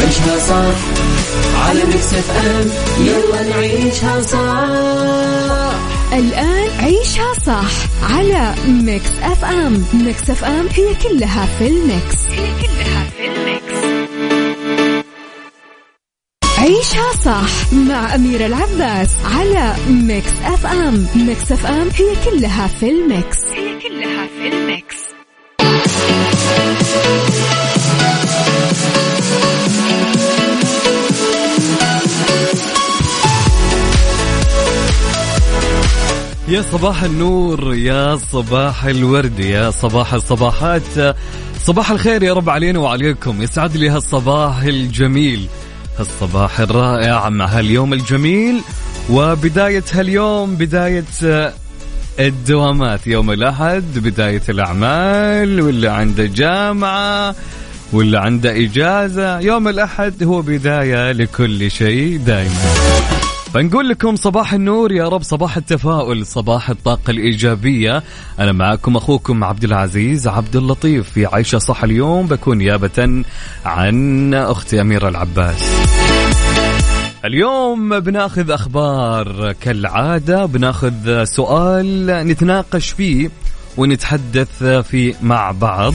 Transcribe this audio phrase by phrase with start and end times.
[0.00, 0.78] عيشها صح
[1.68, 2.66] على ميكس اف ام.
[3.06, 5.78] يلا نعيشها صح
[6.12, 7.70] الآن عيشها صح
[8.14, 9.84] على Mix FM.
[9.94, 12.16] Mix FM هي كلها في ال mix.
[12.30, 13.78] هي كلها في ال mix.
[16.58, 21.06] عيشها صح مع أميرة العباس على Mix FM.
[21.14, 23.38] Mix FM هي كلها في ال mix.
[23.54, 24.67] هي كلها في الميكس.
[36.48, 41.16] يا صباح النور يا صباح الورد يا صباح الصباحات.
[41.64, 43.42] صباح الخير يا رب علينا وعليكم.
[43.42, 45.46] يسعد لي هالصباح الجميل
[45.98, 48.60] هالصباح الرائع مع هاليوم الجميل.
[49.10, 51.04] وبداية هاليوم بداية
[52.20, 57.34] الدوامات يوم الأحد بداية الأعمال واللي عنده جامعة
[57.92, 59.40] واللي عنده إجازة.
[59.40, 63.17] يوم الأحد هو بداية لكل شيء دائما.
[63.54, 68.02] فنقول لكم صباح النور يا رب صباح التفاؤل صباح الطاقة الإيجابية.
[68.38, 72.26] أنا معكم أخوكم عبد العزيز عبد اللطيف في عيشة صح اليوم.
[72.26, 73.24] بكون نيابة
[73.64, 75.72] عن أختي أميرة العباس.
[77.24, 83.30] اليوم بناخذ أخبار كالعادة بناخذ سؤال نتناقش فيه
[83.76, 85.94] ونتحدث فيه مع بعض.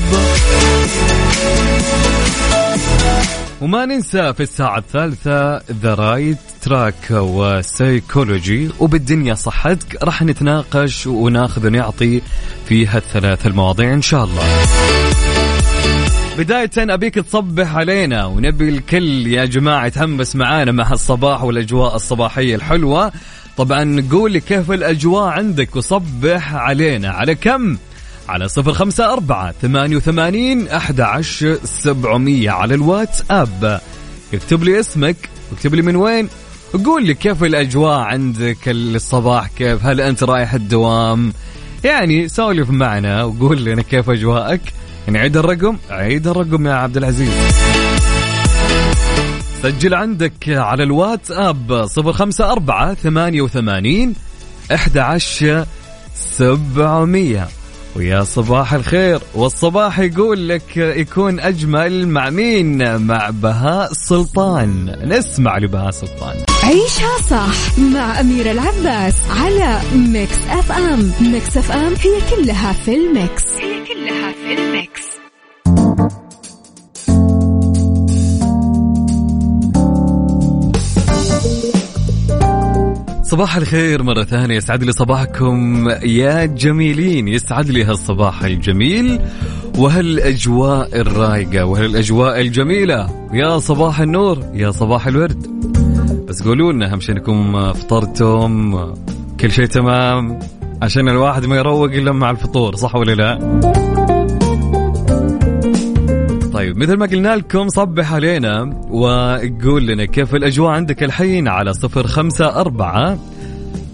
[3.61, 11.67] وما ننسى في الساعة الثالثة the right track و psychology وبالدنيا صحتك راح نتناقش وناخذ
[11.67, 12.21] ونعطي
[12.65, 14.43] في هالثلاث المواضيع إن شاء الله.
[16.37, 23.11] بداية أبيك تصبح علينا ونبي الكل يا جماعة يتهمس معانا مع الصباح والأجواء الصباحية الحلوة.
[23.57, 27.09] طبعا قول لي كيف الأجواء عندك وصبح علينا.
[27.09, 27.77] على كم؟
[28.29, 33.81] على صفر خمسة أربعة ثمانية وثمانين أحد عشر سبعمية على الواتس أب
[34.33, 36.29] اكتب لي اسمك واكتب لي من وين.
[36.73, 41.33] وقول لي كيف الأجواء عندك الصباح كيف؟ هل أنت رايح الدوام؟
[41.83, 44.61] يعني سولف معنا وقول لنا كيف أجواءك.
[45.07, 47.33] يعني عيد الرقم عيد الرقم يا عبد العزيز.
[49.63, 54.13] سجل عندك على الواتس اب صفر خمسة أربعة ثمانية وثمانين
[54.73, 55.65] أحد عشر
[56.15, 57.47] سبعمية.
[57.95, 59.19] ويا صباح الخير.
[59.35, 64.95] والصباح يقول لك يكون أجمل مع مين؟ مع بهاء سلطان.
[65.03, 66.35] نسمع لبهاء سلطان.
[66.63, 73.43] عيشها صح مع أميرة العباس على Mix FM Mix FM هي كلها في ال Mix.
[73.59, 75.12] هي كلها في الميكس.
[83.33, 84.55] صباح الخير مرة ثانية.
[84.55, 87.27] يسعد لي صباحكم يا جميلين.
[87.27, 89.19] يسعد لي هالصباح الجميل
[89.77, 93.27] وهالأجواء الرايقة وهالأجواء الجميلة.
[93.33, 95.47] يا صباح النور يا صباح الورد.
[96.27, 98.79] بس قولوا لنا أهم شيء أنكم فطرتم؟
[99.39, 100.39] كل شيء تمام؟
[100.81, 103.82] عشان الواحد ما يروق إلا مع الفطور صح ولا لا؟
[106.73, 112.07] طيب مثل ما قلنا لكم صبح علينا وقول لنا كيف الأجواء عندك الحين على صفر
[112.07, 113.19] خمسة أربعة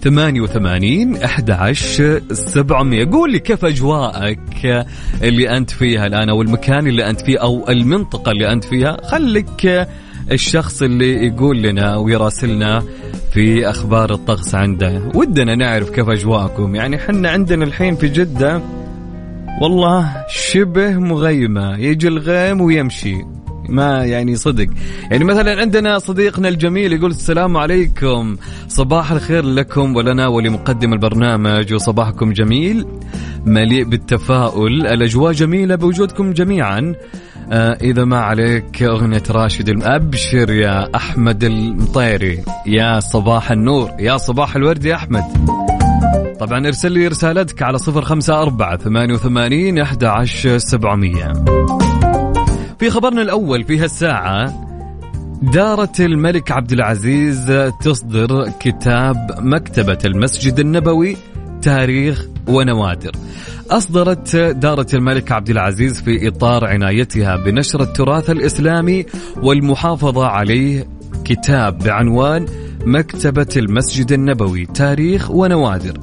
[0.04, 3.06] ثمانية وثمانين أحد عشر سبعمية.
[3.12, 4.86] قول لي كيف أجواءك
[5.24, 8.98] اللي أنت فيها الآن أو المكان اللي أنت فيه أو المنطقة اللي أنت فيها.
[9.08, 9.88] خليك
[10.32, 12.84] الشخص اللي يقول لنا ويراسلنا
[13.34, 15.12] في أخبار الطقس عنده.
[15.16, 16.76] ودنا نعرف كيف أجواءكم.
[16.76, 18.62] يعني حنا عندنا الحين في جدة
[19.62, 23.16] والله شبه مغيمة يجي الغيم ويمشي.
[23.70, 24.68] ما يعني صدق.
[25.12, 28.38] يعني مثلا عندنا صديقنا الجميل يقول السلام عليكم.
[28.68, 32.86] صباح الخير لكم ولنا ولمقدم البرنامج وصباحكم جميل.
[33.46, 34.88] مليء بالتفاؤل.
[34.88, 36.96] الأجواء جميلة بوجودكم جميعا.
[37.52, 42.44] آه إذا ما عليك أغنية راشد أبشر يا أحمد المطيري.
[42.66, 43.92] يا صباح النور.
[44.00, 45.24] يا صباح الورد يا أحمد.
[46.40, 51.34] طبعا ارسل لي رسالتك على صفر خمسة أربعة ثمانية وثمانين أحد عشر سبعمية.
[52.80, 54.66] في خبرنا الأول في هالساعة
[55.42, 61.18] دارة الملك عبد العزيز تصدر كتاب مكتبة المسجد النبوي
[61.62, 63.12] تاريخ ونوادر.
[63.72, 69.06] أصدرت دارة الملك عبد العزيز في إطار عنايتها بنشر التراث الإسلامي
[69.44, 70.88] والمحافظة عليه
[71.26, 72.46] كتاب بعنوان
[72.86, 75.94] مكتبة المسجد النبوي تاريخ ونوادر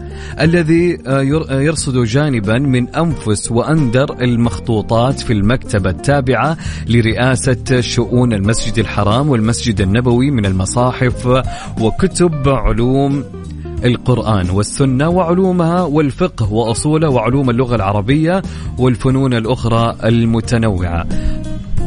[0.41, 6.57] الذي آه، آه، يرصد جانبا من أنفس وأندر المخطوطات في المكتبة التابعة
[6.89, 11.43] لرئاسة شؤون المسجد الحرام والمسجد النبوي من المصاحف
[11.81, 13.25] وكتب علوم
[13.85, 18.43] القرآن والسنة وعلومها والفقه وأصوله وعلوم اللغة العربية
[18.79, 21.07] والفنون الأخرى المتنوعة.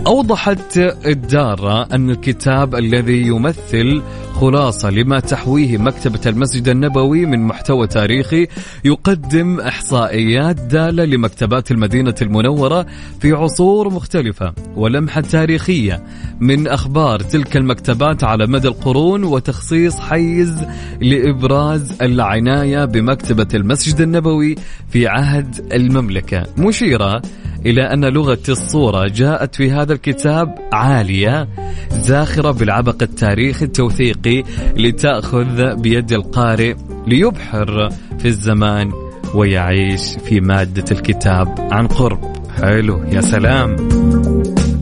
[0.07, 4.01] أوضحت الدارة أن الكتاب الذي يمثل
[4.33, 8.47] خلاصة لما تحويه مكتبة المسجد النبوي من محتوى تاريخي
[8.85, 12.85] يقدم إحصائيات دالة لمكتبات المدينة المنورة
[13.21, 16.03] في عصور مختلفة ولمحة تاريخية
[16.39, 20.65] من أخبار تلك المكتبات على مدى القرون وتخصيص حيز
[21.01, 24.55] لإبراز العناية بمكتبة المسجد النبوي
[24.89, 27.21] في عهد المملكة مشيرة
[27.65, 31.47] إلى أن لغة الصورة جاءت في هذا الكتاب عالية
[31.91, 34.43] زاخرة بالعبق التاريخي التوثيقي
[34.77, 36.75] لتأخذ بيد القارئ
[37.07, 37.89] ليبحر
[38.19, 38.91] في الزمان
[39.35, 42.19] ويعيش في مادة الكتاب عن قرب.
[42.61, 43.75] حلو يا سلام.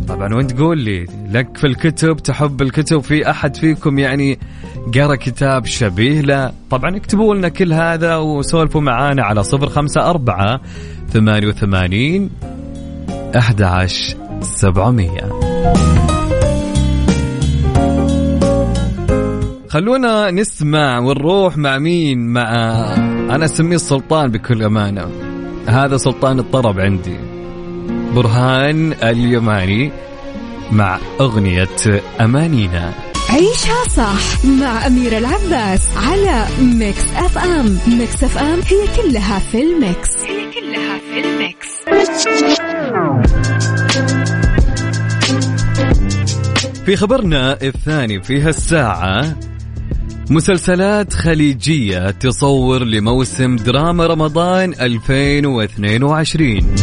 [0.07, 4.39] طبعا وانت قول لي لك في الكتب تحب الكتب في أحد فيكم يعني
[4.95, 10.62] قرأ كتاب شبيه؟ له طبعا اكتبوا لنا كل هذا وسولفوا معانا على صفر خمسة أربعة
[11.09, 12.29] ثمانية وثمانين
[13.35, 15.68] 11700
[19.69, 22.50] خلونا نسمع ونروح مع مين؟ مع
[23.35, 25.06] أنا أسميه السلطان بكل أمانة.
[25.68, 27.18] هذا سلطان الطرب عندي.
[28.15, 29.91] برهان اليماني
[30.71, 31.68] مع أغنية
[32.21, 32.91] أمانينا.
[33.29, 37.78] عيشها صح مع أميرة العباس على Mix FM.
[37.88, 40.10] Mix FM هي كلها في ال Mix.
[40.27, 41.68] هي كلها في ال Mix.
[46.85, 49.35] في خبرنا الثاني في هالساعة
[50.29, 56.75] مسلسلات خليجية تصور لموسم دراما رمضان 2022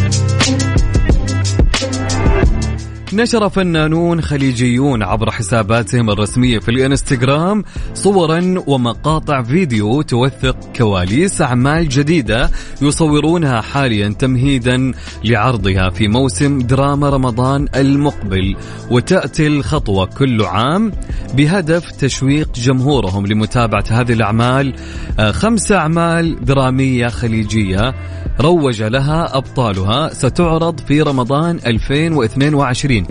[3.13, 7.63] نشر فنانون خليجيون عبر حساباتهم الرسمية في الانستغرام
[7.93, 12.49] صورا ومقاطع فيديو توثق كواليس أعمال جديدة
[12.81, 14.91] يصورونها حاليا تمهيدا
[15.23, 18.55] لعرضها في موسم دراما رمضان المقبل.
[18.91, 20.91] وتأتي الخطوة كل عام
[21.33, 24.73] بهدف تشويق جمهورهم لمتابعة هذه الأعمال.
[25.19, 27.93] آه، خمس أعمال درامية خليجية
[28.39, 33.04] روج لها أبطالها ستعرض في رمضان 2022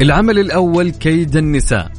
[0.00, 1.92] العمل الأول كيد النساء.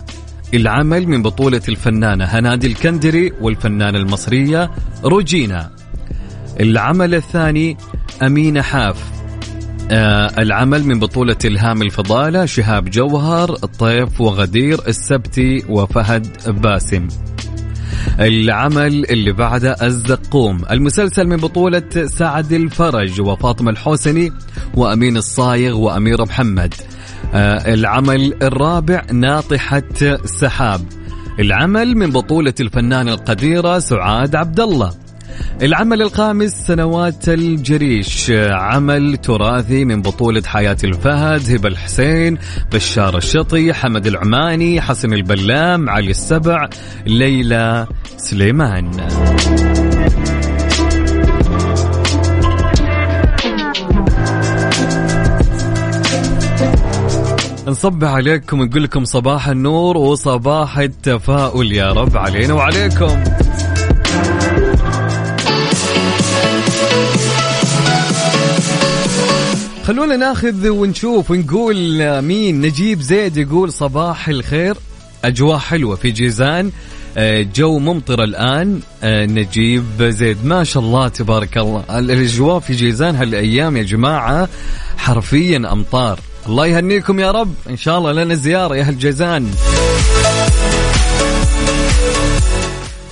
[0.54, 4.72] العمل من بطولة الفنانة هنادي الكندري والفنانة المصرية
[5.04, 5.72] روجينا.
[6.60, 7.78] العمل الثاني
[8.24, 9.12] أمينة حاف.
[9.92, 16.28] آه العمل من بطولة إلهام الفضالة شهاب جوهر الطيف وغدير السبتي وفهد
[16.62, 17.08] باسم.
[18.20, 20.62] العمل اللي بعده الزقوم.
[20.72, 24.32] المسلسل من بطولة سعد الفرج وفاطمة الحوسني
[24.76, 26.74] وأمين الصايغ وأمير محمد.
[27.36, 29.84] العمل الرابع ناطحة
[30.26, 30.82] سحاب.
[31.40, 34.94] العمل من بطولة الفنانة القديرة سعاد عبد الله
[35.62, 38.32] العمل الخامس سنوات الجريش.
[38.52, 42.38] عمل تراثي من بطولة حياة الفهد هبة الحسين
[42.74, 46.70] بشار الشطي حمد العماني حسن البلام علي السبع
[47.08, 47.88] ليلى
[48.18, 48.92] سليمان.
[57.68, 63.24] نصبح عليكم ونقول لكم صباح النور وصباح التفاؤل يا رب علينا وعليكم.
[69.84, 71.76] خلونا ناخذ ونشوف ونقول
[72.22, 74.78] مين؟ نجيب زيد يقول صباح الخير.
[75.26, 76.72] أجواء حلوة في جيزان.
[77.18, 78.80] آه، جو ممطر الآن.
[79.04, 80.46] آه، نجيب زيد.
[80.46, 82.00] ما شاء الله تبارك الله.
[82.00, 84.50] الأجواء في جيزان هالأيام يا جماعة
[84.98, 86.20] حرفيا أمطار.
[86.48, 87.54] الله يهنيكم يا رب.
[87.70, 89.52] إن شاء الله لنا زيارة يا أهل جيزان.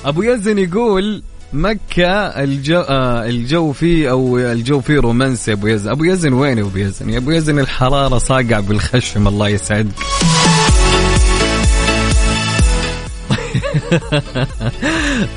[0.05, 1.23] أبو يزن يقول
[1.53, 5.91] مكة الجو, آه الجو فيه أو الجو فيه رومانسي أبو يزن.
[5.91, 9.91] أبو يزن وين أبو يزن؟ يا أبو يزن الحرارة صاقع بالخشم الله يسعدك.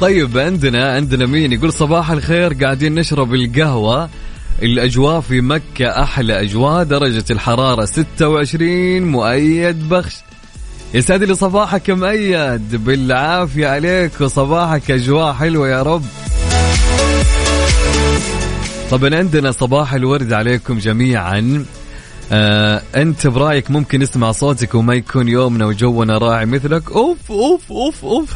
[0.01, 4.09] طيب عندنا عندنا مين؟ يقول صباح الخير قاعدين نشرب القهوة.
[4.63, 10.17] الأجواء في مكة أحلى أجواء درجة الحرارة 26 مؤيد بخش.
[10.95, 16.05] يسعد لي صباحك مؤيد بالعافية عليك وصباحك أجواء حلوة يا رب.
[18.91, 21.65] طبعا عندنا صباح الورد عليكم جميعا.
[22.33, 28.05] آه أنت برأيك ممكن نسمع صوتك وما يكون يومنا وجونا راعي مثلك؟ أوف أوف أوف
[28.05, 28.35] أوف.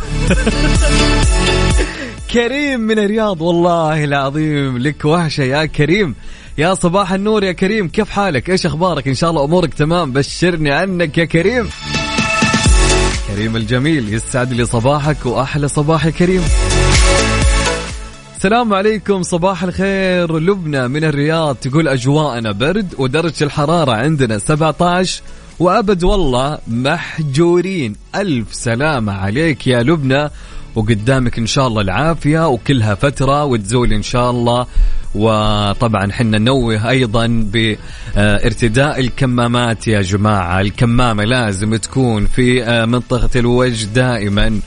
[2.33, 3.43] كريم من الرياض.
[3.43, 6.15] والله العظيم لك وحشة يا كريم.
[6.59, 7.89] يا صباح النور يا كريم.
[7.89, 10.13] كيف حالك؟ إيش أخبارك؟ إن شاء الله أمورك تمام.
[10.13, 11.69] بشرني عنك يا كريم.
[13.29, 16.43] كريم الجميل يسعد لي صباحك وأحلى صباح يا كريم.
[18.37, 19.23] السلام عليكم.
[19.23, 20.39] صباح الخير.
[20.39, 25.23] لبنى من الرياض تقول أجواءنا برد ودرجة الحرارة عندنا 17
[25.59, 27.97] وأبد والله محجورين.
[28.15, 30.31] ألف سلامة عليك يا لبنى.
[30.75, 34.67] وقدامك إن شاء الله العافية وكلها فترة وتزول إن شاء الله.
[35.15, 40.61] وطبعا حنا ننوه أيضا بارتداء الكمامات يا جماعة.
[40.61, 44.61] الكمامة لازم تكون في منطقة الوجه دائما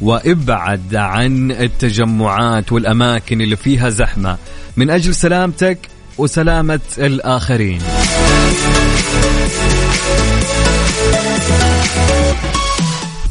[0.00, 4.36] وإبعد عن التجمعات والأماكن اللي فيها زحمة.
[4.76, 5.78] من أجل سلامتك
[6.18, 7.80] وسلامة الآخرين.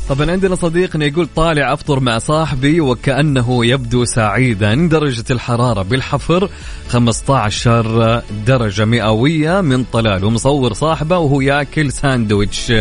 [0.09, 4.75] طبعا عندنا صديقنا يقول طالع أفطر مع صاحبي وكأنه يبدو سعيدا.
[4.75, 6.49] درجة الحرارة بالحفر
[6.89, 10.23] 15 درجة مئوية من طلال.
[10.23, 12.73] ومصور صاحبه وهو ياكل ساندويتش.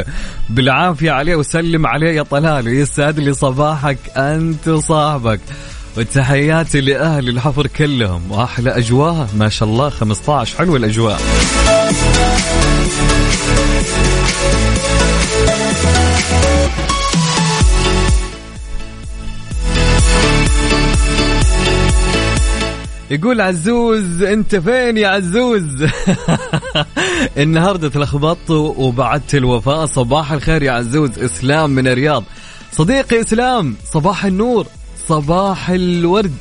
[0.50, 2.66] بالعافية عليه وسلم عليه يا طلال.
[2.68, 5.40] ويسعد لي صباحك أنت وصاحبك.
[5.96, 8.22] وتحياتي لأهل الحفر كلهم.
[8.30, 9.28] وأحلى أجواء.
[9.36, 11.20] ما شاء الله 15 حلوة الأجواء.
[23.10, 25.64] يقول عزوز انت فين يا عزوز؟
[27.36, 32.24] النهارده تلخبطت وبعدت الوفاء صباح الخير يا عزوز إسلام من الرياض.
[32.72, 34.66] صديقي إسلام صباح النور
[35.08, 36.36] صباح الورد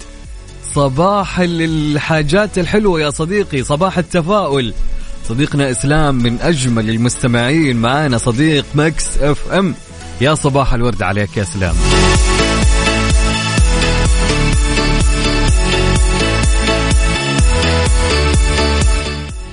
[0.74, 4.74] صباح الحاجات الحلوة يا صديقي صباح التفاؤل.
[5.30, 9.76] صديقنا إسلام من أجمل المستمعين معانا صديق Mix FM.
[10.22, 11.76] يا صباح الورد عليك يا إسلام.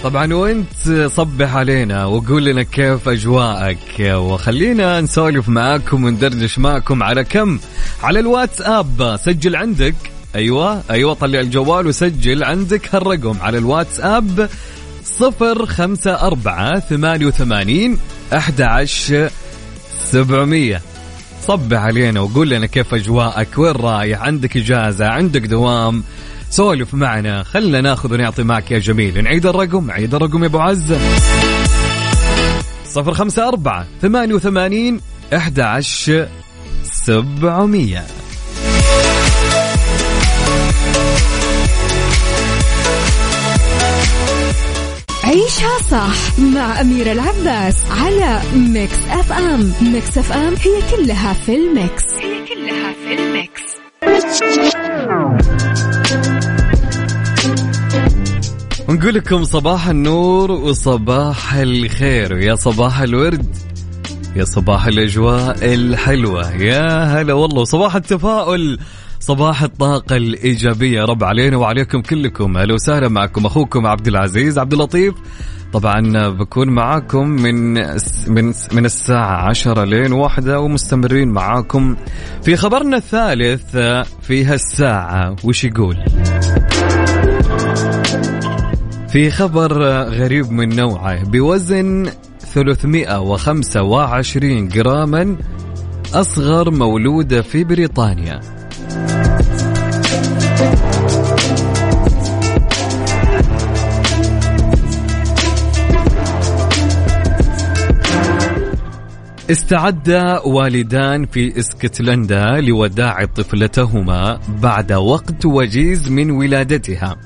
[0.02, 4.00] طبعا وانت صبح علينا وقول لنا كيف أجواءك.
[4.00, 7.58] وخلينا نسولف معاكم وندردش معكم على كم؟
[8.02, 9.16] على الواتساب.
[9.24, 9.94] سجل عندك.
[10.34, 13.36] أيوه أيوه طلع الجوال وسجل عندك هالرقم.
[13.40, 14.48] على الواتساب
[15.04, 17.98] صفر خمسة أربعة ثمانية وثمانين
[18.36, 18.86] أحد
[20.04, 20.80] سبعمية.
[21.46, 23.48] صبح علينا وقول لنا كيف أجواءك.
[23.58, 26.02] وين رايح؟ عندك إجازة؟ عندك دوام؟
[26.52, 27.42] سولف معنا.
[27.42, 29.24] خلنا ناخذ ونعطي معك يا جميل.
[29.24, 30.98] نعيد الرقم عيد الرقم يا أبو عزه
[32.84, 35.00] صفر خمسة أربعة ثمانية وثمانين
[35.36, 36.28] أحد عشر
[36.82, 38.04] سبعمية.
[45.24, 49.72] عيشها صح مع أميرة العباس على Mix FM.
[49.82, 52.04] Mix FM هي كلها في ال Mix.
[52.20, 53.62] هي كلها في الميكس.
[58.92, 62.34] ونقول لكم صباح النور وصباح الخير.
[62.34, 63.56] ويا صباح الورد
[64.36, 66.50] يا صباح الأجواء الحلوة.
[66.50, 68.78] يا هلا والله وصباح التفاؤل
[69.20, 71.04] صباح الطاقة الإيجابية.
[71.04, 72.56] رب علينا وعليكم كلكم.
[72.56, 75.14] أهلا وسهلا معكم أخوكم عبد العزيز عبد اللطيف.
[75.72, 77.72] طبعا بكون معاكم من
[78.28, 81.96] من من الساعة عشرة لين واحدة ومستمرين معاكم
[82.42, 83.76] في خبرنا الثالث
[84.22, 85.36] في هالساعة.
[85.44, 85.96] وش يقول؟
[89.12, 91.24] في خبر غريب من نوعه.
[91.24, 95.36] بوزن 325 جراما
[96.14, 98.40] أصغر مولودة في بريطانيا.
[109.52, 110.10] استعد
[110.44, 117.16] والدان في اسكتلندا لوداع طفلتهما بعد وقت وجيز من ولادتها.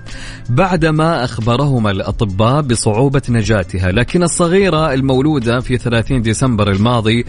[0.50, 7.25] بعدما أخبرهما الأطباء بصعوبة نجاتها لكن الصغيرة المولودة في 30 ديسمبر الماضي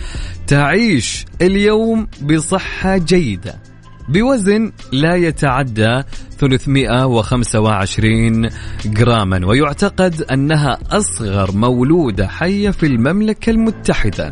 [0.48, 3.56] تعيش اليوم بصحة جيدة.
[4.10, 6.04] بوزن لا يتعدى
[6.40, 8.50] 325
[8.86, 14.30] جراما ويعتقد أنها أصغر مولودة حية في المملكة المتحدة.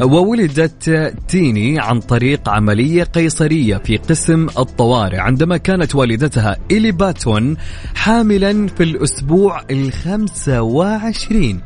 [0.00, 7.56] وولدت تيني عن طريق عملية قيصرية في قسم الطوارئ عندما كانت والدتها إلي باتون
[7.94, 11.60] حاملا في الأسبوع الخمسة وعشرين.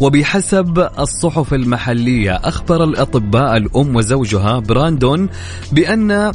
[0.00, 5.28] وبحسب الصحف المحلية أخبر الأطباء الأم وزوجها براندون
[5.72, 6.32] بأن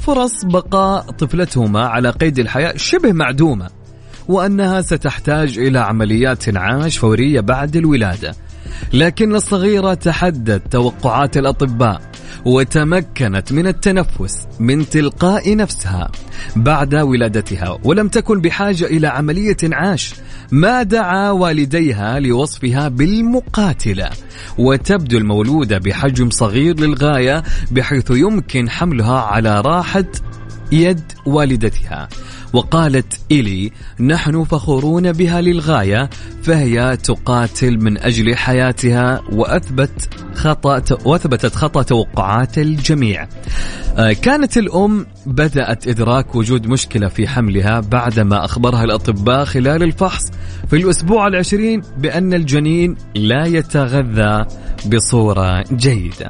[0.00, 3.70] فرص بقاء طفلتهما على قيد الحياة شبه معدومة
[4.28, 8.34] وأنها ستحتاج إلى عمليات إنعاش فورية بعد الولادة.
[8.92, 12.00] لكن الصغيرة تحدت توقعات الأطباء
[12.44, 16.10] وتمكنت من التنفس من تلقاء نفسها
[16.56, 20.14] بعد ولادتها ولم تكن بحاجة إلى عملية إنعاش
[20.52, 24.10] ما دعا والديها لوصفها بالمقاتلة
[24.58, 30.04] وتبدو المولودة بحجم صغير للغاية بحيث يمكن حملها على راحة
[30.72, 32.08] يد والدتها.
[32.52, 36.10] وقالت إلي نحن فخورون بها للغاية
[36.42, 43.28] فهي تقاتل من أجل حياتها وأثبت خطأ وأثبتت خطأ توقعات الجميع.
[43.96, 50.22] آه، كانت الأم بدأت إدراك وجود مشكلة في حملها بعدما أخبرها الأطباء خلال الفحص
[50.70, 54.44] في الأسبوع العشرين بأن الجنين لا يتغذى
[54.86, 56.28] بصورة جيدة.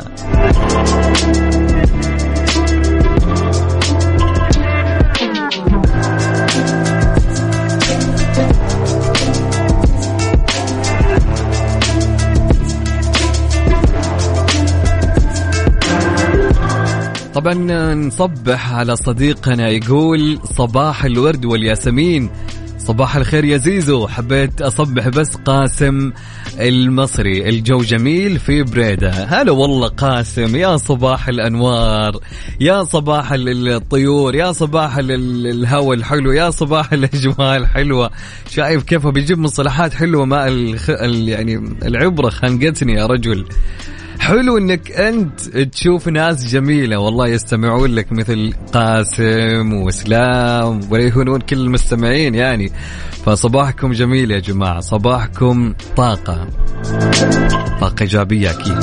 [17.38, 22.30] طبعا نصبح على صديقنا يقول صباح الورد والياسمين.
[22.78, 24.06] صباح الخير يا زيزو.
[24.06, 26.12] حبيت أصبح بس قاسم
[26.60, 27.48] المصري.
[27.48, 29.10] الجو جميل في بريدة.
[29.10, 30.56] هلا والله قاسم.
[30.56, 32.20] يا صباح الأنوار.
[32.60, 34.34] يا صباح الطيور.
[34.34, 36.32] يا صباح الهواء الحلو.
[36.32, 38.10] يا صباح الأجواء الحلوة.
[38.50, 40.90] شايف كيف بيجيب مصطلحات حلوة ما الخ...
[40.90, 42.30] يعني العبرة.
[42.30, 43.44] خنقتني يا رجل.
[44.18, 46.98] حلو إنك أنت تشوف ناس جميلة.
[46.98, 52.72] والله يستمعون لك مثل قاسم واسلام ويهونون كل المستمعين يعني.
[53.24, 54.80] فصباحكم جميل يا جماعة.
[54.80, 56.48] صباحكم طاقة.
[57.80, 58.78] طاقة إيجابية أكيد.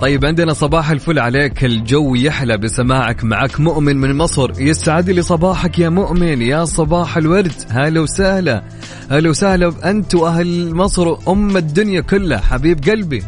[0.00, 1.64] طيب عندنا صباح الفل عليك.
[1.64, 3.60] الجو يحلى بسماعك معك.
[3.60, 6.42] مؤمن من مصر يسعد لي صباحك يا مؤمن.
[6.42, 7.52] يا صباح الورد.
[7.70, 8.64] هلا وسهلا.
[9.10, 12.38] هلا وسهلا أنت وأهل مصر أم الدنيا كلها.
[12.38, 13.22] حبيب قلبي.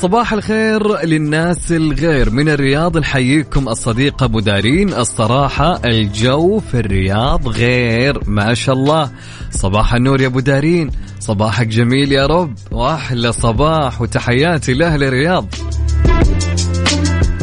[0.00, 2.30] صباح الخير للناس الغير.
[2.30, 4.94] من الرياض نحييكم الصديق أبو دارين.
[4.94, 9.10] الصراحة الجو في الرياض غير ما شاء الله.
[9.50, 10.90] صباح النور يا أبو دارين.
[11.20, 12.54] صباحك جميل يا رب.
[12.70, 14.02] وأحلى صباح.
[14.02, 15.54] وتحياتي لأهل الرياض.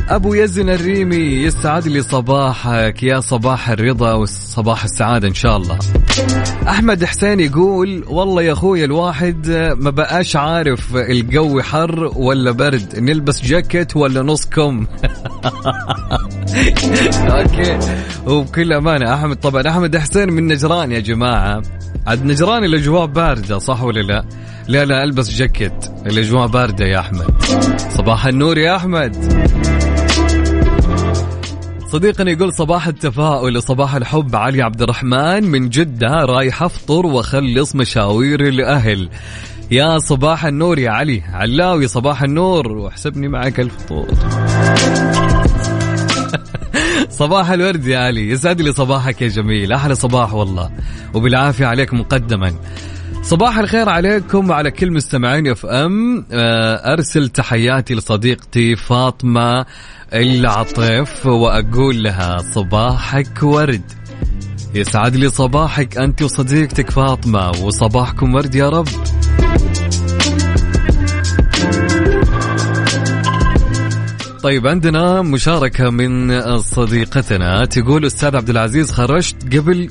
[0.09, 3.03] أبو يزن الريمي يسعد لي صباحك.
[3.03, 5.79] يا صباح الرضا وصباح السعادة إن شاء الله.
[6.67, 12.99] أحمد حسين يقول والله يا أخوي الواحد ما بقاش عارف الجو حر ولا برد.
[12.99, 14.87] نلبس جاكيت ولا نص كم؟
[17.31, 17.79] أوكي.
[18.27, 21.61] وبكل أمانة أحمد طبعا أحمد حسين من نجران يا جماعة.
[22.07, 24.25] عاد نجران الاجواء باردة صح ولا لا؟
[24.67, 27.43] لا لا ألبس جاكيت الاجواء باردة يا أحمد.
[27.89, 29.47] صباح النور يا أحمد.
[31.91, 35.43] صديقنا يقول صباح التفاؤل وصباح الحب علي عبد الرحمن.
[35.43, 39.09] من جدة رايح أفطر وأخلص مشاوير الأهل.
[39.71, 41.23] يا صباح النور يا علي.
[41.33, 42.67] علاوي صباح النور.
[42.67, 44.07] واحسبني معك الفطور.
[47.19, 48.29] صباح الورد يا علي.
[48.29, 49.73] يسعد لي صباحك يا جميل.
[49.73, 50.69] أحلى صباح والله.
[51.13, 52.53] وبالعافية عليك مقدما.
[53.27, 56.25] صباح الخير عليكم وعلى كل مستمعين اف ام.
[56.31, 59.65] آه، أرسل تحياتي لصديقتي فاطمة
[60.13, 63.91] العطيف وأقول لها صباحك ورد.
[64.75, 68.87] يسعد لي صباحك أنت وصديقتك فاطمة وصباحكم ورد يا رب.
[74.43, 79.89] طيب عندنا مشاركة من صديقتنا تقول أستاذ عبد العزيز خرجت قبل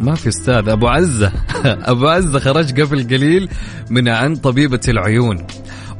[0.00, 0.68] ما في أستاذ.
[0.68, 1.32] أبو عزة.
[1.64, 3.48] أبو عزة خرج قبل قليل
[3.90, 5.46] من عند طبيبة العيون.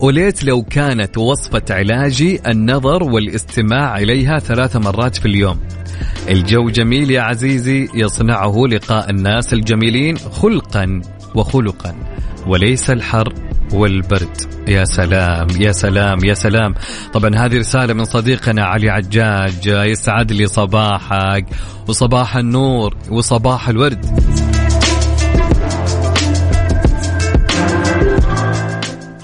[0.01, 5.61] وليت لو كانت وصفة علاجي النظر والاستماع إليها ثلاث مرات في اليوم.
[6.29, 11.01] الجو جميل يا عزيزي يصنعه لقاء الناس الجميلين خلقا
[11.35, 11.95] وخلقا.
[12.47, 13.33] وليس الحر
[13.73, 14.37] والبرد.
[14.69, 16.75] يا سلام يا سلام يا سلام.
[17.13, 21.47] طبعا هذه رسالة من صديقنا علي عجاج يسعد لي صباحك
[21.89, 24.07] وصباح النور وصباح الورد.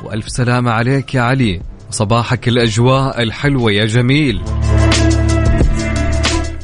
[0.04, 1.60] وألف سلامة عليك يا علي.
[1.90, 4.42] صباحك الأجواء الحلوة يا جميل.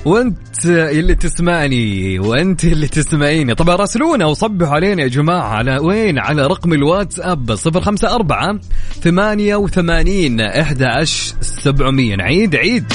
[0.08, 3.54] وانت اللي تسمعني وانت اللي تسمعيني.
[3.54, 8.60] طبعا راسلونا وصبحوا علينا يا جماعة على وين؟ على رقم الواتساب صفر خمسة أربعة
[9.00, 12.16] ثمانية وثمانين إحدى عشر سبعمية.
[12.20, 12.92] عيد عيد.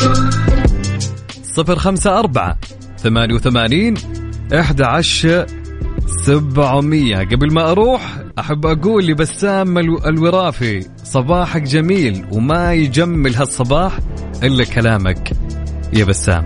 [1.44, 2.58] صفر خمسة أربعة
[2.98, 3.94] ثمانية وثمانين
[4.54, 5.46] إحدى عشر
[6.26, 7.18] سبعمية.
[7.18, 14.00] قبل ما أروح أحب أقول لبسام الورافي صباحك جميل وما يجمل هالصباح
[14.44, 15.33] إلا كلامك.
[15.96, 16.46] يا بسام.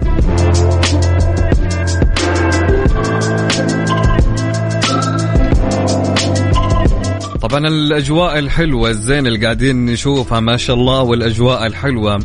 [7.41, 12.19] طبعا الأجواء الحلوة الزين اللي قاعدين نشوفها ما شاء الله والأجواء الحلوة.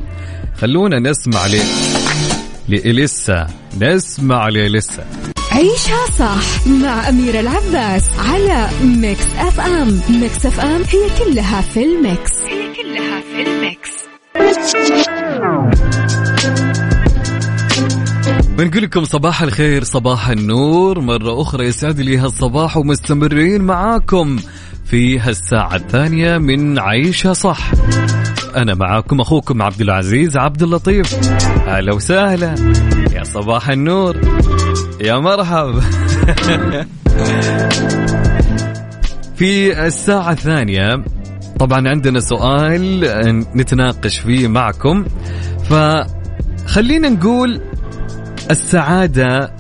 [0.61, 1.59] خلونا نسمع ل
[2.69, 3.47] لإليسا.
[3.81, 5.05] نسمع لإليسا.
[5.53, 10.01] عيشها صح مع أميرة العباس على Mix FM.
[10.11, 12.33] Mix FM هي كلها في الميكس.
[12.49, 13.91] هي كلها في الميكس.
[18.59, 21.01] بنقول لكم صباح الخير صباح النور.
[21.01, 24.37] مرة أخرى يسعد لي هالصباح ومستمرين معاكم
[24.85, 27.71] في هالساعة الثانية من عيشها صح.
[28.57, 31.33] أنا معاكم أخوكم عبد العزيز عبد اللطيف.
[31.69, 32.55] أهلا وسهلا.
[33.13, 34.17] يا صباح النور.
[35.01, 35.81] يا مرحب.
[39.39, 41.05] في الساعة الثانية
[41.59, 43.01] طبعا عندنا سؤال
[43.57, 45.05] نتناقش فيه معكم.
[45.71, 47.61] فخلينا نقول
[48.51, 49.53] السعادة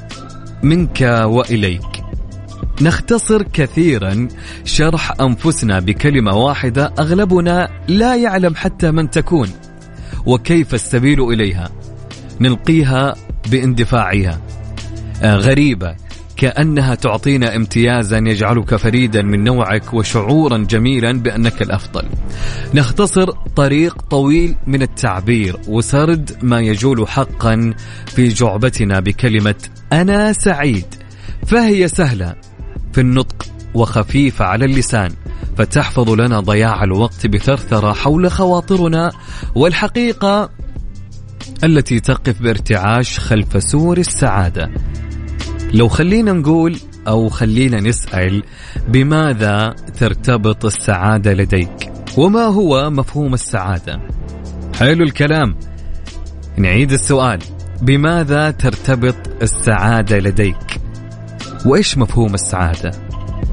[0.63, 2.05] منك وإليك.
[2.83, 4.29] نختصر كثيرا
[4.65, 9.49] شرح أنفسنا بكلمة واحدة أغلبنا لا يعلم حتى من تكون
[10.27, 11.71] وكيف السبيل إليها.
[12.41, 13.15] نلقيها
[13.51, 14.41] باندفاعها.
[15.23, 15.37] آه،
[16.43, 22.05] كأنها تعطينا امتيازا يجعلك فريدا من نوعك وشعورا جميلا بأنك الأفضل.
[22.75, 27.75] نختصر طريق طويل من التعبير وسرد ما يجول حقا
[28.07, 29.55] في جعبتنا بكلمة
[29.93, 30.85] أنا سعيد
[31.47, 32.35] فهي سهلة
[32.93, 35.11] في النطق وخفيفة على اللسان
[35.57, 39.13] فتحفظ لنا ضياع الوقت بثرثرة حول خواطرنا
[39.55, 40.51] والحقيقة
[41.65, 44.71] التي تقف بارتعاش خلف سور السعادة
[45.75, 46.77] لو خلينا نقول
[47.09, 48.43] أو خلينا نسأل
[48.89, 54.01] بماذا ترتبط السعادة لديك؟ وما هو مفهوم السعادة؟
[54.75, 55.55] حلو الكلام.
[56.57, 57.39] نعيد السؤال.
[57.83, 60.81] بماذا ترتبط السعادة لديك؟
[61.67, 62.91] وإيش مفهوم السعادة؟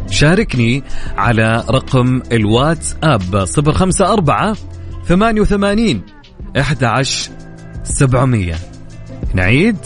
[0.10, 0.84] شاركني
[1.18, 4.56] على رقم الواتس اب 054
[5.08, 6.02] 88
[6.58, 7.32] 11
[7.84, 8.56] 700
[9.34, 9.78] نعيد؟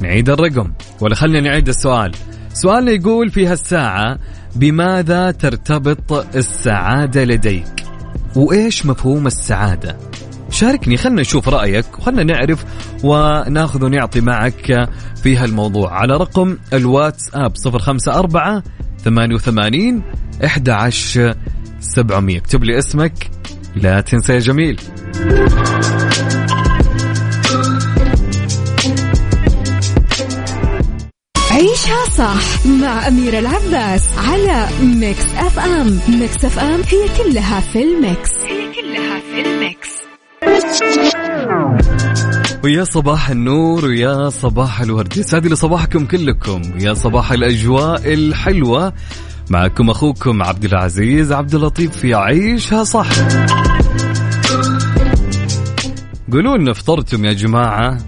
[0.00, 0.72] نعيد الرقم.
[1.00, 2.12] ولا خلينا نعيد السؤال.
[2.52, 4.18] سؤالنا يقول في هالساعة
[4.56, 7.84] بماذا ترتبط السعادة لديك؟
[8.36, 9.96] وإيش مفهوم السعادة؟
[10.50, 12.64] شاركني خلنا نشوف رأيك وخلنا نعرف
[13.04, 14.88] وناخذ ونعطي معك
[15.22, 15.92] في هالموضوع.
[15.92, 18.62] على رقم الواتس اب 054
[19.04, 20.02] 88
[20.44, 21.34] 11
[21.80, 23.30] 700 اكتب لي اسمك
[23.76, 24.80] لا تنسى يا جميل.
[31.88, 36.00] عيشها صح مع أميرة العباس على Mix FM.
[36.08, 38.30] Mix FM هي كلها في ال Mix.
[38.30, 39.88] هي كلها في الميكس.
[42.64, 46.62] ويا صباح النور ويا صباح الورد يسعد لي صباحكم كلكم.
[46.80, 48.92] يا صباح الأجواء الحلوة.
[49.50, 53.08] معكم أخوكم عبد العزيز عبد اللطيف في عيشها صح.
[56.32, 57.98] قولوا لنا فطرتم يا جماعة.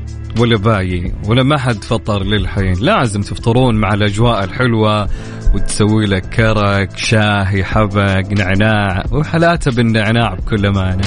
[0.41, 2.75] ولا باقي ولا ما حد فطر للحين.
[2.81, 5.09] لازم تفطرون مع الأجواء الحلوة
[5.55, 11.05] وتسوي لك كرك شاهي حبق نعناع وحلاته بالنعناع بكل أمانة.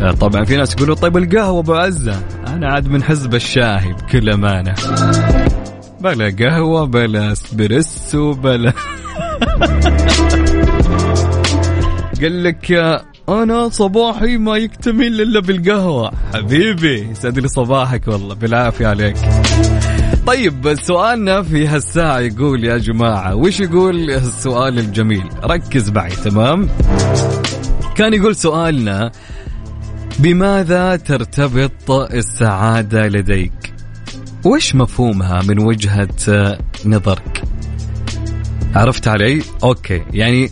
[0.20, 4.74] طبعا في ناس يقولوا طيب القهوة أبو عزة؟ أنا عاد من حزب الشاهي بكل أمانة.
[6.00, 8.72] بلا قهوة بلا اسبريسو بلا.
[12.22, 12.72] قال لك
[13.28, 16.12] أنا صباحي ما يكتمل إلا بالقهوة.
[16.34, 19.16] حبيبي يسعد لي صباحك والله بالعافية عليك.
[20.26, 26.68] طيب سؤالنا في هالساعة يقول يا جماعة وش يقول السؤال الجميل؟ ركز معي تمام؟
[27.96, 29.10] كان يقول سؤالنا
[30.18, 33.74] بماذا ترتبط السعادة لديك؟
[34.44, 37.42] وش مفهومها من وجهة نظرك؟
[38.74, 40.50] عرفت علي؟ أوكي يعني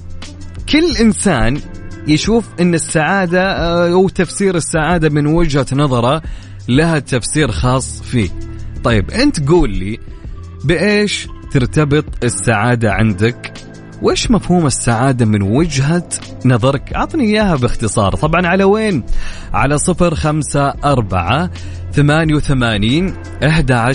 [0.73, 1.61] كل إنسان
[2.09, 3.42] يشوف إن السعادة
[3.92, 6.23] أو تفسير السعادة من وجهة نظره
[6.69, 8.29] لها تفسير خاص فيه.
[8.85, 9.99] طيب أنت قول لي
[10.64, 13.53] بإيش ترتبط السعادة عندك؟
[14.03, 16.09] وش مفهوم السعادة من وجهة
[16.45, 18.14] نظرك؟ أعطني إياها باختصار.
[18.16, 19.03] طبعا على وين؟
[19.55, 21.51] على صفر خمسة أربعة
[21.92, 23.14] ثمانية وثمانين
[23.45, 23.92] أحد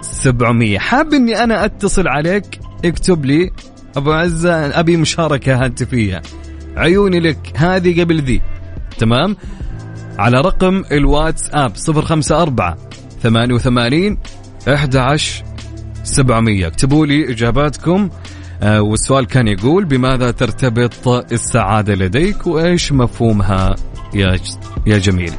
[0.00, 0.78] سبعمية.
[0.78, 3.50] حاب أني أنا أتصل عليك؟ اكتب لي.
[3.96, 6.22] أبو عزة أبي مشاركة هاتفية.
[6.76, 8.42] عيوني لك هذه قبل ذي.
[8.98, 9.36] تمام؟
[10.18, 12.76] على رقم الواتس اب صفر خمسة أربعة
[13.22, 14.18] ثمانية وثمانين
[14.68, 15.16] أحد
[16.04, 16.66] سبعمية.
[16.66, 18.10] اكتبوا لي إجاباتكم.
[18.62, 23.74] آه، والسؤال كان يقول بماذا ترتبط السعادة لديك وإيش مفهومها
[24.14, 24.38] يا
[24.86, 25.32] يا جميل؟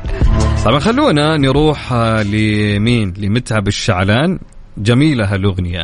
[0.66, 4.40] طبعا خلونا نروح آه، لمين؟ لمتعب الشعلان.
[4.78, 5.84] جميلة هالأغنية.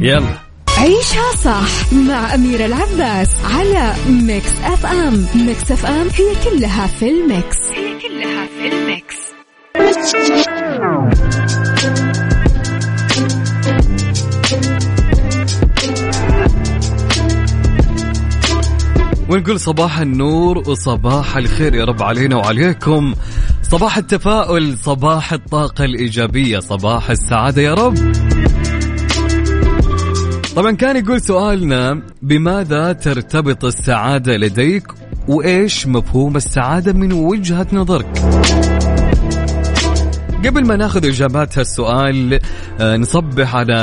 [0.00, 0.43] يلا.
[0.84, 5.26] عيشها صح مع أميرة العباس على Mix FM.
[5.34, 7.56] Mix FM هي كلها في ال Mix.
[7.74, 9.16] هي كلها في الميكس.
[19.28, 23.14] ونقول صباح النور وصباح الخير يا رب علينا وعليكم.
[23.62, 27.94] صباح التفاؤل صباح الطاقة الإيجابية صباح السعادة يا رب.
[30.56, 34.86] طبعا كان يقول سؤالنا بماذا ترتبط السعادة لديك؟
[35.28, 38.06] وإيش مفهوم السعادة من وجهة نظرك؟
[40.46, 42.40] قبل ما ناخذ إجابات هالسؤال
[42.80, 43.74] آه، نصبح على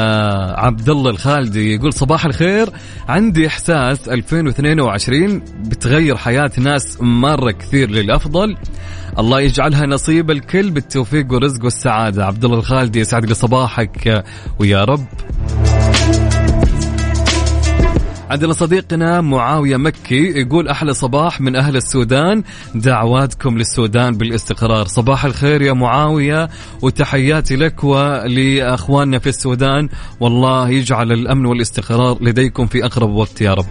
[0.57, 1.75] عبد الله الخالدي.
[1.75, 2.69] يقول صباح الخير.
[3.09, 8.57] عندي إحساس 2022 بتغير حياة ناس مرة كثير للأفضل.
[9.19, 12.25] الله يجعلها نصيب الكل بالتوفيق والرزق والسعادة.
[12.25, 14.23] عبد الله الخالدي يسعد لي صباحك آه،
[14.59, 15.05] ويا رب.
[18.31, 22.43] عندنا صديقنا معاوية مكي يقول أحلى صباح من أهل السودان.
[22.75, 24.87] دعواتكم للسودان بالاستقرار.
[24.87, 26.49] صباح الخير يا معاوية
[26.81, 29.89] وتحياتي لك ولأخواننا في السودان.
[30.19, 33.65] والله يجعل الأمن والاستقرار لديكم في أقرب وقت يا رب.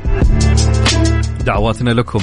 [1.47, 2.21] دعواتنا لكم.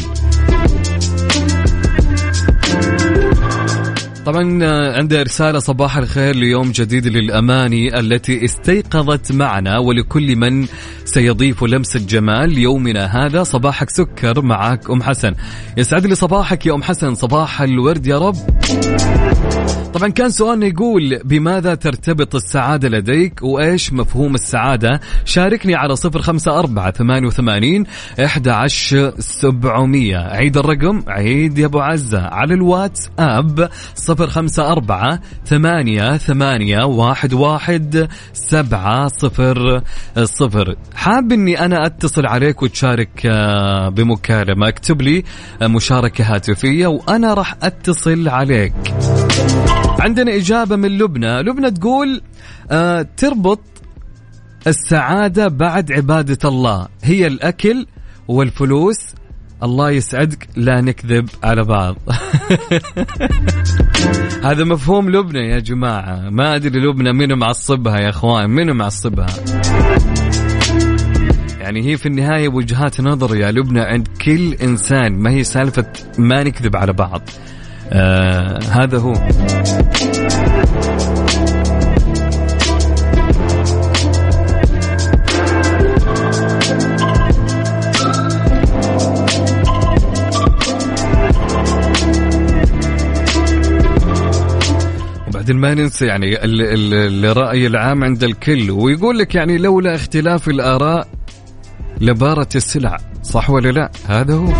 [4.27, 10.67] طبعا آه، عنده رسالة صباح الخير ليوم جديد للأماني التي استيقظت معنا ولكل من
[11.05, 13.43] سيضيف لمسة جمال ليومنا هذا.
[13.43, 15.33] صباحك سكر معك أم حسن.
[15.77, 17.15] يسعد لي صباحك يا أم حسن.
[17.15, 18.35] صباح الورد يا رب.
[19.93, 26.59] طبعا كان سؤالنا يقول بماذا ترتبط السعادة لديك؟ وإيش مفهوم السعادة؟ شاركني على صفر خمسة
[26.59, 27.83] أربعة ثمانية وثمانين
[28.25, 30.17] إحدى عشر سبعمية.
[30.17, 32.21] عيد الرقم عيد يا أبو عزة.
[32.21, 39.81] على الواتس أب صفر خمسة أربعة ثمانية ثمانية واحد واحد سبعة صفر
[40.23, 40.75] صفر.
[40.95, 44.67] حاب أني أنا أتصل عليك وتشارك آه، بمكالمة.
[44.67, 45.23] اكتب لي
[45.61, 48.73] آه، مشاركة هاتفية وأنا راح أتصل عليك.
[49.99, 51.41] عندنا إجابة من لبنى.
[51.41, 52.21] لبنى تقول
[52.71, 53.59] آه تربط
[54.67, 56.87] السعادة بعد عبادة الله.
[57.03, 57.85] هي الأكل
[58.27, 58.97] والفلوس
[59.63, 61.95] الله يسعدك لا نكذب على بعض.
[64.43, 66.29] هذا مفهوم لبنى يا جماعة.
[66.29, 69.27] ما أدري لبنى منو معصبها يا أخوان منو معصبها؟
[71.59, 75.85] يعني هي في النهاية وجهات نظر يا لبنى عند كل إنسان ما هي سالفة
[76.17, 77.21] ما نكذب على بعض.
[77.91, 79.13] آه هذا هو.
[95.47, 101.07] وبعدين ما ننسى يعني الرأي العام عند الكل ويقول لك يعني لولا اختلاف الآراء
[102.01, 104.53] لبارة السلع صح ولا لا؟ هذا هو.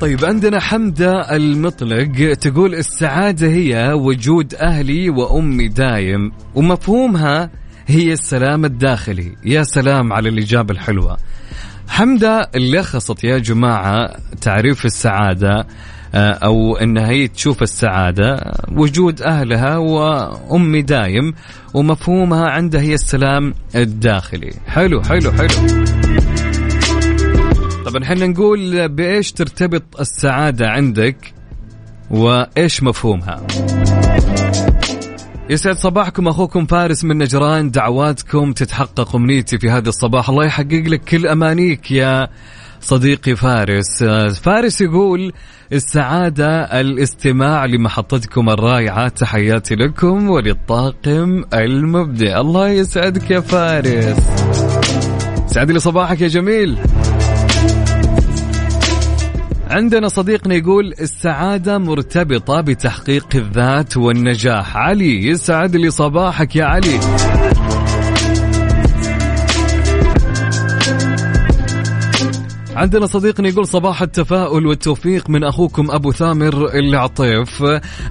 [0.00, 7.50] طيب عندنا حمدة المطلق تقول السعادة هي وجود أهلي وأمي دايم ومفهومها
[7.86, 9.36] هي السلام الداخلي.
[9.44, 11.16] يا سلام على الإجابة الحلوة.
[11.88, 15.66] حمدة لخصت يا جماعة تعريف السعادة.
[16.14, 18.52] آه، أو أنها هي تشوف السعادة.
[18.72, 21.34] وجود أهلها وأمي دايم
[21.74, 24.52] ومفهومها عندها هي السلام الداخلي.
[24.66, 25.48] حلو حلو حلو.
[27.84, 31.16] طبعا إحنا نقول بإيش ترتبط السعادة عندك
[32.10, 33.46] وإيش مفهومها.
[35.50, 37.70] يسعد صباحكم أخوكم فارس من نجران.
[37.70, 40.28] دعواتكم تتحقق أمنيتي في هذا الصباح.
[40.28, 42.28] الله يحقق لك كل أمانيك يا
[42.84, 44.04] صديقي فارس.
[44.42, 45.32] فارس يقول
[45.72, 49.08] السعادة الاستماع لمحطتكم الرائعة.
[49.08, 52.40] تحياتي لكم وللطاقم المبدع.
[52.40, 54.16] الله يسعدك يا فارس.
[55.46, 56.78] سعد لي صباحك يا جميل.
[59.70, 64.76] عندنا صديقنا يقول السعادة مرتبطة بتحقيق الذات والنجاح.
[64.76, 67.00] علي يسعد لي صباحك يا علي.
[72.76, 77.62] عندنا صديقنا يقول صباح التفاؤل والتوفيق من أخوكم أبو ثامر العطيف.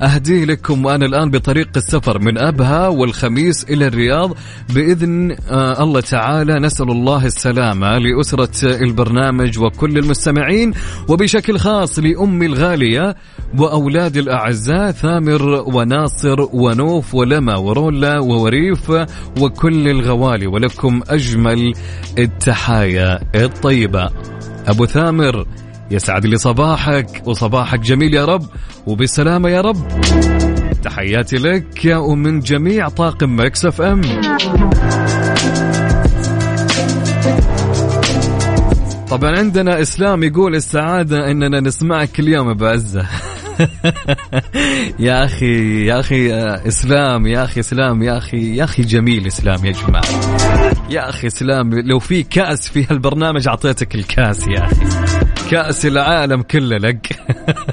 [0.02, 4.38] أهديه لكم وأنا الآن بطريق السفر من أبها والخميس إلى الرياض.
[4.76, 10.74] بإذن آه الله تعالى نسأل الله السلامة لأسرة البرنامج وكل المستمعين
[11.10, 13.16] وبشكل خاص لامي الغالية
[13.58, 18.92] واولادي الأعزاء ثامر وناصر ونوف ولما ورولا ووريف
[19.42, 21.74] وكل الغوالي ولكم أجمل
[22.18, 24.33] التحايا الطيبة.
[24.68, 25.46] أبو ثامر
[25.92, 28.46] يسعد لي صباحك وصباحك جميل يا رب
[28.88, 29.88] وبسلامة يا رب.
[30.84, 34.02] تحياتي لك يا ومن جميع طاقم Mix FM.
[39.10, 43.06] طبعا عندنا إسلام يقول السعادة إننا نسمعك كل يوم بو عزة
[45.00, 46.34] يا أخي يا أخي
[46.68, 50.04] إسلام يا أخي إسلام يا أخي يا أخي جميل إسلام يا جماعة.
[50.90, 54.86] يا أخي إسلام لو في كأس في هالبرنامج أعطيتك الكأس يا أخي.
[55.52, 57.20] كأس العالم كله لك.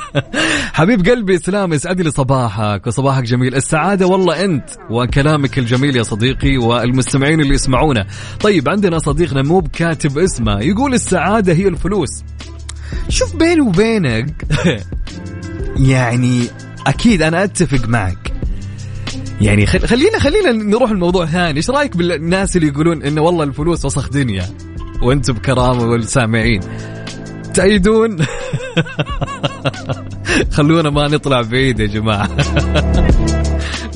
[0.74, 3.54] حبيب قلبي إسلام يسعد لي صباحك وصباحك جميل.
[3.54, 8.06] السعادة والله أنت وكلامك الجميل يا صديقي والمستمعين اللي يسمعونا
[8.40, 12.24] طيب عندنا صديقنا مو بكاتب اسمه يقول السعادة هي الفلوس.
[13.08, 14.34] شوف بيني وبينك.
[15.76, 16.44] يعني
[16.86, 18.32] أكيد أنا أتفق معك.
[19.40, 21.56] يعني خلينا خلينا نروح الموضوع ثاني.
[21.56, 24.46] إيش رأيك بالناس اللي يقولون انه والله الفلوس وسخ دنيا؟
[25.02, 26.60] وأنتم بكرامة والسامعين.
[27.54, 28.16] تأيدون
[30.56, 32.28] خلونا ما نطلع بعيد يا جماعة.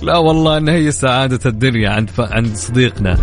[0.03, 2.21] لا والله إن هي سعادة الدنيا عند ف...
[2.21, 3.19] عند صديقنا.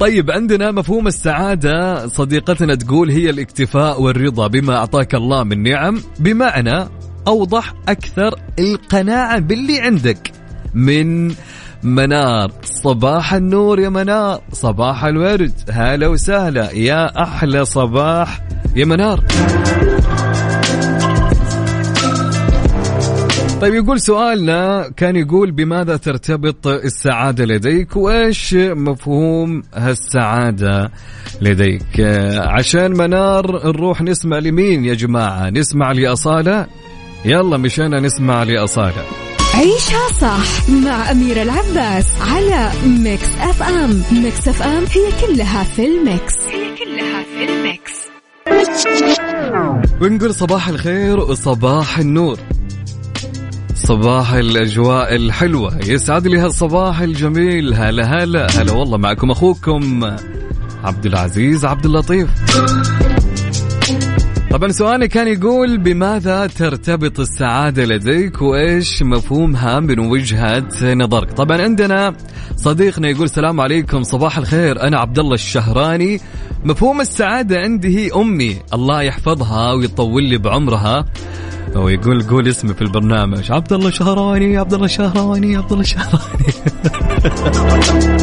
[0.00, 6.88] طيب عندنا مفهوم السعادة صديقتنا تقول هي الاكتفاء والرضا بما أعطاك الله من نعم بمعنى
[7.26, 10.32] أوضح أكثر القناعة باللي عندك.
[10.74, 11.34] من
[11.82, 15.52] منار صباح النور يا منار صباح الورد.
[15.70, 18.40] هلا وسهلا يا أحلى صباح
[18.76, 19.24] يا منار
[23.60, 30.90] طيب يقول سؤالنا كان يقول بماذا ترتبط السعادة لديك؟ وإيش مفهوم هالسعادة
[31.40, 32.00] لديك؟
[32.36, 36.66] عشان منار نروح نسمع لمين يا جماعة؟ نسمع لأصالة؟
[37.26, 39.04] يلا مشينا نسمع لأصالة.
[39.54, 44.02] عيشها صح مع أميرة العباس على Mix FM.
[44.12, 46.34] Mix FM هي كلها في الميكس.
[46.50, 47.92] هي كلها في الميكس.
[50.00, 52.38] ونقول صباح الخير وصباح النور.
[53.74, 55.78] صباح الأجواء الحلوة.
[55.86, 57.74] يسعد لي هالصباح الجميل.
[57.74, 58.72] هلا هلا هلا.
[58.72, 60.16] والله معكم أخوكم
[60.84, 62.28] عبد العزيز عبد اللطيف.
[64.56, 72.14] طبعا سؤالي كان يقول بماذا ترتبط السعادة لديك وإيش مفهومها من وجهة نظرك؟ طبعا عندنا
[72.56, 76.20] صديقنا يقول السلام عليكم صباح الخير أنا عبد الله الشهراني.
[76.64, 81.04] مفهوم السعادة عندي هي أمي الله يحفظها ويطول لي بعمرها.
[81.74, 86.52] ويقول قول اسمي في البرنامج عبد الله شهراني عبد الله شهراني عبد الله شهراني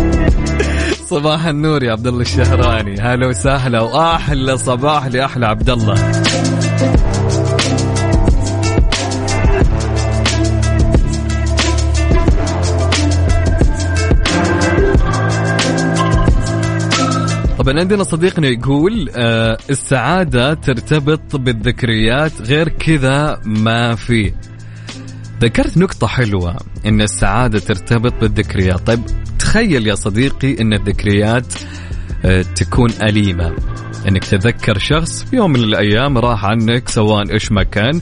[1.14, 3.02] صباح النور يا عبد الله الشهراني.
[3.02, 5.96] هلا وسهلا وأحلى صباح لأحلى عبد الله.
[17.58, 24.34] طبعا عندنا صديقنا يقول آه السعادة ترتبط بالذكريات غير كذا ما في.
[25.42, 28.88] ذكرت نقطة حلوة إن السعادة ترتبط بالذكريات.
[28.88, 29.00] طيب
[29.54, 31.54] تخيل يا صديقي إن الذكريات
[32.26, 33.56] آه تكون أليمة.
[34.08, 38.02] إنك تذكر شخص في يوم من الأيام راح عنك سواء إيش ما كان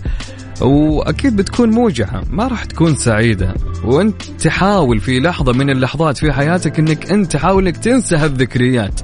[0.62, 3.54] وأكيد بتكون موجعة ما راح تكون سعيدة.
[3.84, 9.02] وأنت تحاول في لحظة من اللحظات في حياتك إنك أنت تحاول إنك تنسى هالذكريات.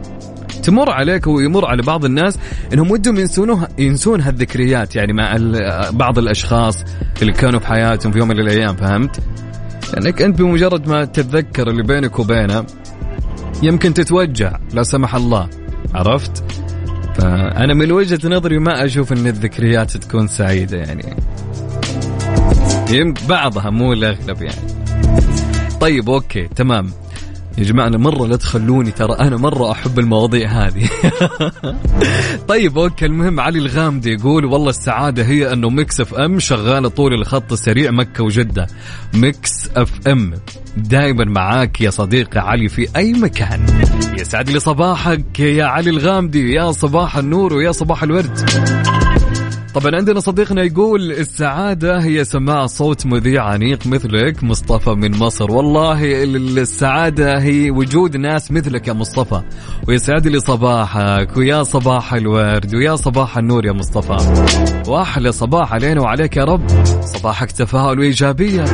[0.64, 2.40] تمر عليك ويمر على بعض الناس
[2.74, 5.38] إنهم ودهم ينسونها ينسون هالذكريات يعني مع
[5.92, 6.84] بعض الأشخاص
[7.22, 9.20] اللي كانوا في حياتهم في يوم من الأيام فهمت؟
[9.93, 12.65] لأنك أنت بمجرد ما تتذكر اللي بينك وبينه
[13.63, 15.50] يمكن تتوجع لا سمح الله.
[15.93, 16.43] عرفت؟
[17.15, 21.15] فأنا من وجهة نظري ما أشوف إن الذكريات تكون سعيدة يعني.
[22.89, 24.67] يمكن بعضها مو الاغلب يعني.
[25.82, 26.91] طيب أوكي تمام.
[27.58, 30.89] يا جماعة أنا مرة لا تخلوني ترى أنا مرة أحب المواضيع هذه.
[32.50, 37.52] طيب okay المهم علي الغامدي يقول والله السعادة هي أنه Mix FM شغالة طول الخط
[37.52, 38.67] السريع مكة وجدة.
[39.13, 40.34] Mix FM
[40.78, 43.65] دائما معاك يا صديقي علي في أي مكان.
[44.20, 48.50] يسعد لي صباحك يا علي الغامدي يا صباح النور ويا صباح الورد.
[49.80, 55.52] طبعا عندنا صديقنا يقول السعادة هي سماع صوت مذيع أنيق مثلك مصطفى من مصر.
[55.52, 59.42] والله السعادة هي وجود ناس مثلك يا مصطفى.
[59.88, 64.17] ويسعد لي صباحك ويا صباح الورد ويا صباح النور يا مصطفى.
[64.88, 66.67] واحلى صباح علينا وعليك يا رب.
[67.02, 68.65] صباحك تفاؤل وإيجابية.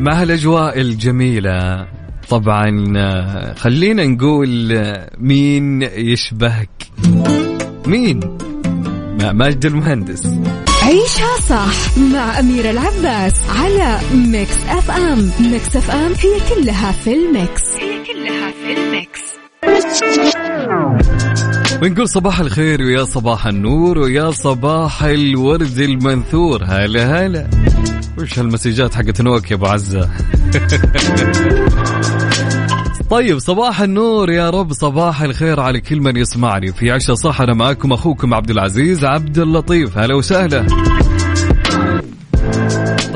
[0.00, 1.86] مع الأجواء الجميلة
[2.30, 4.82] طبعا خلينا نقول
[5.18, 6.70] مين يشبهك؟
[7.86, 8.20] مين؟
[9.32, 10.26] ماجد المهندس.
[10.82, 17.62] عيشها صح مع أميرة العباس على Mix FM Mix FM هي كلها في ال mix.
[17.80, 19.20] هي كلها في ال mix.
[21.82, 26.64] ونقول صباح الخير ويا صباح النور ويا صباح الورد المنثور.
[26.64, 27.50] هلا هلا.
[28.18, 30.10] وش هالمسجات حقت نوكيا أبو عزة؟
[33.10, 36.72] طيب صباح النور يا رب صباح الخير على كل من يسمعني.
[36.72, 39.98] في عشاء صح أنا معكم أخوكم عبد العزيز عبد اللطيف.
[39.98, 40.66] هلا وسهلا.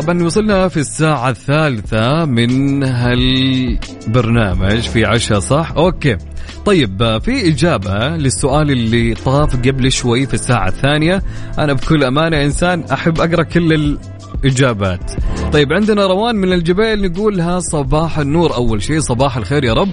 [0.01, 6.17] طبعا وصلنا في الساعة الثالثة من هالبرنامج في عشاء صح؟ أوكي.
[6.65, 11.23] طيب في إجابة للسؤال اللي طاف قبل شوي في الساعة الثانية.
[11.59, 13.97] أنا بكل أمانة إنسان أحب أقرأ كل
[14.45, 15.11] الإجابات.
[15.53, 19.91] طيب عندنا روان من الجبال نقولها صباح النور أول شيء صباح الخير يا رب.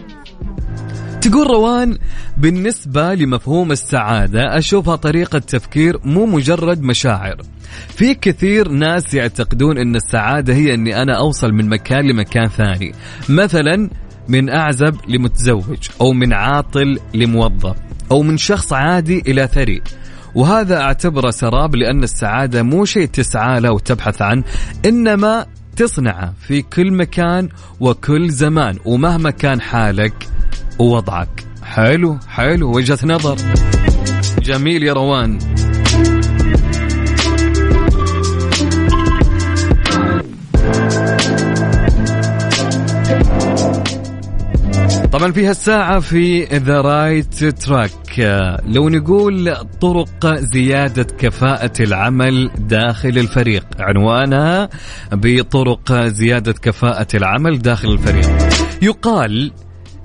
[1.21, 1.97] تقول روان
[2.37, 7.41] بالنسبة لمفهوم السعادة أشوفها طريقة تفكير مو مجرد مشاعر.
[7.89, 12.91] في كثير ناس يعتقدون أن السعادة هي أني أنا أوصل من مكان لمكان ثاني.
[13.29, 13.89] مثلا
[14.27, 17.75] من أعزب لمتزوج أو من عاطل لموظف
[18.11, 19.81] أو من شخص عادي إلى ثري.
[20.35, 24.43] وهذا أعتبره سراب لأن السعادة مو شيء تسعى له وتبحث عنه
[24.85, 25.45] إنما
[25.75, 27.49] تصنعه في كل مكان
[27.79, 30.27] وكل زمان ومهما كان حالك
[30.79, 31.43] ووضعك.
[31.63, 33.37] حلو حلو وجهة نظر.
[34.43, 35.39] جميل يا روان.
[45.17, 48.19] طبعا في هالساعة في the right track
[48.65, 54.69] لو نقول طرق زيادة كفاءة العمل داخل الفريق عنوانها
[55.11, 58.29] بطرق زيادة كفاءة العمل داخل الفريق.
[58.81, 59.51] يقال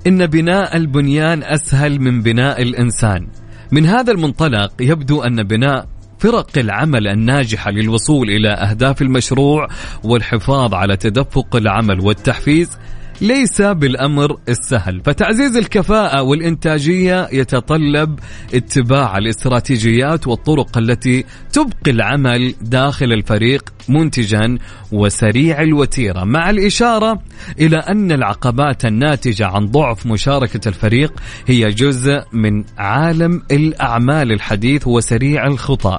[0.07, 3.27] إن بناء البنيان أسهل من بناء الإنسان.
[3.71, 5.87] من هذا المنطلق يبدو أن بناء
[6.19, 9.67] فرق العمل الناجحة للوصول إلى أهداف المشروع
[10.03, 12.77] والحفاظ على تدفق العمل والتحفيز
[13.21, 18.19] ليس بالأمر السهل، فتعزيز الكفاءة والإنتاجية يتطلب
[18.53, 24.57] اتباع الاستراتيجيات والطرق التي تبقي العمل داخل الفريق منتجا
[24.91, 27.21] وسريع الوتيرة، مع الإشارة
[27.59, 31.13] إلى أن العقبات الناتجة عن ضعف مشاركة الفريق
[31.47, 35.97] هي جزء من عالم الأعمال الحديث وسريع الخطى.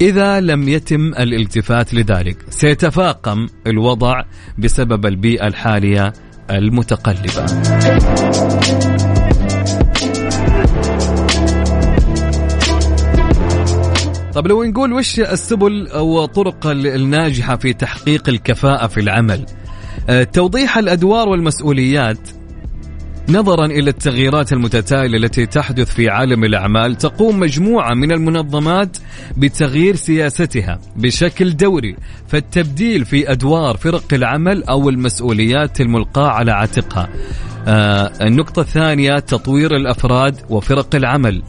[0.00, 4.22] إذا لم يتم الالتفات لذلك، سيتفاقم الوضع
[4.58, 6.12] بسبب البيئة الحالية
[6.50, 7.46] المتقلبة.
[14.34, 19.46] طب لو نقول وش السبل أو الطرق الناجحة في تحقيق الكفاءة في العمل؟
[20.08, 22.18] آه، توضيح الأدوار والمسؤوليات
[23.28, 28.96] نظرا إلى التغييرات المتتالية التي تحدث في عالم الأعمال تقوم مجموعة من المنظمات
[29.36, 31.96] بتغيير سياستها بشكل دوري
[32.28, 37.08] فالتبديل في أدوار فرق العمل أو المسؤوليات الملقاة على عاتقها.
[37.66, 41.42] آه النقطة الثانية تطوير الأفراد وفرق العمل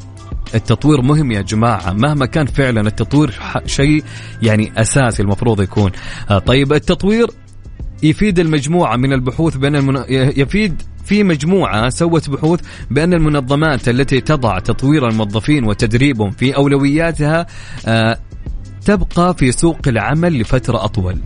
[0.56, 4.04] التطوير مهم يا جماعة مهما كان فعلا التطوير شيء
[4.42, 5.92] يعني أساسي المفروض يكون
[6.30, 7.28] آه طيب التطوير
[8.04, 10.04] يفيد المجموعة من البحوث بين المن...
[10.10, 12.60] يفيد في مجموعة سوت بحوث
[12.92, 17.48] بأن المنظمات التي تضع تطوير الموظفين وتدريبهم في أولوياتها
[17.88, 18.18] آه،
[18.86, 21.20] تبقى في سوق العمل لفترة أطول.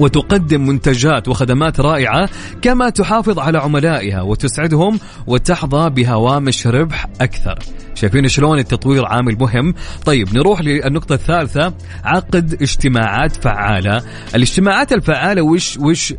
[0.00, 2.28] وتقدم منتجات وخدمات رائعة
[2.62, 7.58] كما تحافظ على عملائها وتسعدهم وتحظى بهوامش ربح أكثر.
[7.94, 9.74] شايفين شلون التطوير عامل مهم؟
[10.04, 11.74] طيب نروح للنقطة الثالثة.
[12.04, 14.02] عقد اجتماعات فعالة.
[14.34, 16.14] الاجتماعات الفعالة وش وش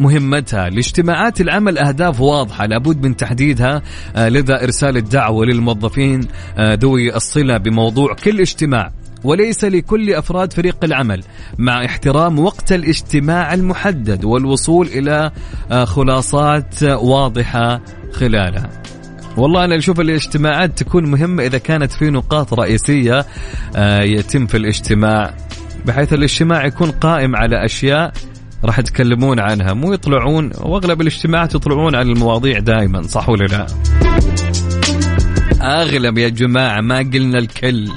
[0.00, 3.82] مهمتها لاجتماعات العمل أهداف واضحة لابد من تحديدها
[4.16, 6.20] آه، لذا إرسال الدعوة للموظفين
[6.58, 8.90] آه، ذوي الصلة بموضوع كل اجتماع
[9.24, 11.22] وليس لكل أفراد فريق العمل
[11.58, 15.30] مع احترام وقت الاجتماع المحدد والوصول إلى
[15.70, 17.80] آه، خلاصات واضحة
[18.12, 18.70] خلالها.
[19.36, 23.26] والله أنا أشوف الاجتماعات تكون مهمة إذا كانت في نقاط رئيسية
[24.00, 25.34] يتم في الاجتماع
[25.86, 28.12] بحيث الاجتماع يكون قائم على أشياء
[28.64, 29.72] راح يتكلمون عنها.
[29.72, 33.66] مو يطلعون واغلب الاجتماعات يطلعون عن المواضيع دائما صح ولا لا؟
[35.62, 37.88] أغلب يا جماعة ما قلنا الكل.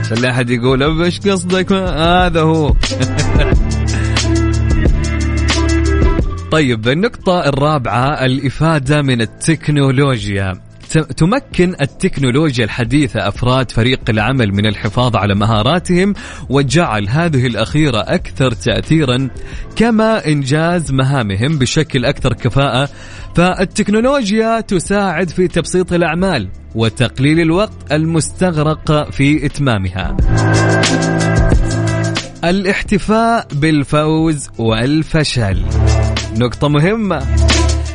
[0.00, 2.74] عشان لا أحد يقول إيش قصدك؟ هذا هو.
[6.54, 10.63] طيب النقطة الرابعة الإفادة من التكنولوجيا.
[11.02, 16.14] تمكن التكنولوجيا الحديثة أفراد فريق العمل من الحفاظ على مهاراتهم
[16.48, 19.28] وجعل هذه الأخيرة أكثر تأثيرا
[19.76, 22.88] كما إنجاز مهامهم بشكل أكثر كفاءة.
[23.34, 30.16] فالتكنولوجيا تساعد في تبسيط الأعمال وتقليل الوقت المستغرق في إتمامها.
[32.44, 35.64] الاحتفاء بالفوز والفشل.
[36.36, 37.43] نقطة مهمة.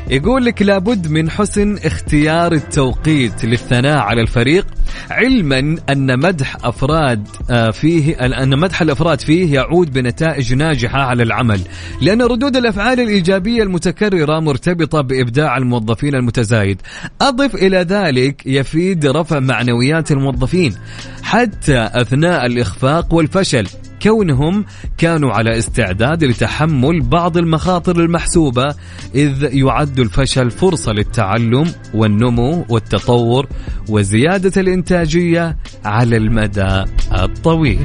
[0.09, 4.67] يقول لك لابد من حسن اختيار التوقيت للثناء على الفريق
[5.09, 11.61] علما أن مدح أفراد آه، فيه أن مدح الأفراد فيه يعود بنتائج ناجحة على العمل
[12.01, 16.81] لأن ردود الأفعال الإيجابية المتكررة مرتبطة بإبداع الموظفين المتزايد.
[17.21, 20.75] أضف إلى ذلك يفيد رفع معنويات الموظفين
[21.23, 23.67] حتى أثناء الإخفاق والفشل.
[24.01, 24.65] كونهم
[24.97, 28.75] كانوا على استعداد لتحمل بعض المخاطر المحسوبة
[29.15, 33.47] إذ يعد الفشل فرصة للتعلم والنمو والتطور
[33.89, 36.83] وزيادة الإنتاجية على المدى
[37.13, 37.79] الطويل.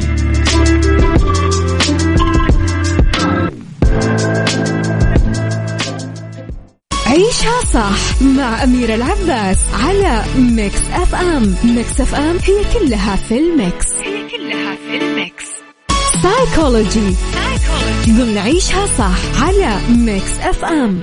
[7.07, 13.87] عيشها صح مع أميرة العباس على Mix FM Mix FM هي كلها في ال mix.
[13.93, 15.64] هي كلها في ال mix.
[16.25, 17.15] سايكولوجي
[18.09, 21.01] ضمن عيشها صح على Mix FM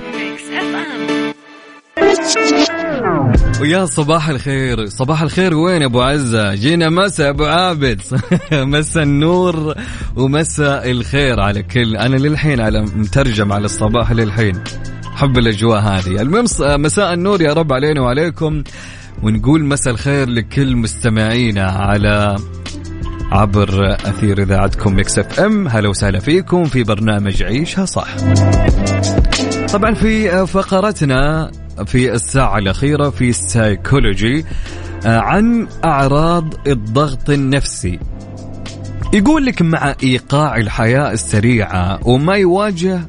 [3.60, 4.86] ويا صباح الخير.
[4.86, 8.00] صباح الخير وين أبو عزة؟ جينا مساء أبو عابد.
[8.52, 9.74] مساء النور
[10.16, 11.96] ومساء الخير على كل.
[11.96, 14.64] أنا للحين على مبرمج على الصباح للحين.
[15.14, 16.22] حب الأجواء هذه.
[16.22, 18.62] المهم مساء النور يا رب علينا وعليكم.
[19.22, 22.36] ونقول مساء الخير لكل مستمعينا على
[23.32, 28.16] عبر أثير إذاعتكم Mix FM هلا وسهلا فيكم في برنامج عيشها صح.
[29.72, 31.50] طبعا في فقرتنا
[31.86, 34.44] في الساعة الأخيرة في السايكولوجي
[35.04, 37.98] عن أعراض الضغط النفسي.
[39.14, 43.00] يقول لك مع إيقاع الحياة السريعة وما يواجه